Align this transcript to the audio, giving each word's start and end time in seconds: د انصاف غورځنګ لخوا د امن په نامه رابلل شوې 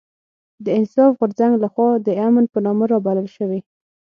د 0.63 0.65
انصاف 0.79 1.11
غورځنګ 1.19 1.53
لخوا 1.63 1.89
د 2.05 2.07
امن 2.27 2.45
په 2.53 2.59
نامه 2.65 2.83
رابلل 2.93 3.27
شوې 3.37 3.59